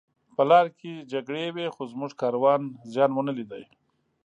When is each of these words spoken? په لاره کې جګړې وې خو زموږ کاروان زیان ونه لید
په 0.35 0.43
لاره 0.49 0.69
کې 0.79 1.07
جګړې 1.11 1.45
وې 1.55 1.67
خو 1.73 1.83
زموږ 1.91 2.11
کاروان 2.21 2.61
زیان 2.93 3.11
ونه 3.13 3.31
لید 3.37 3.49